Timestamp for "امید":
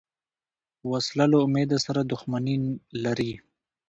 1.45-1.71